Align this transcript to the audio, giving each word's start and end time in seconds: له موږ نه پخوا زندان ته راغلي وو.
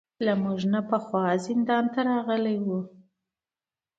له 0.25 0.33
موږ 0.43 0.59
نه 0.73 0.79
پخوا 0.89 1.23
زندان 1.45 1.85
ته 1.93 1.99
راغلي 2.09 2.57
وو. 2.65 2.79